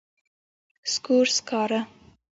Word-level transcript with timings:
سکور، 0.91 1.25
سکارۀ 1.35 1.79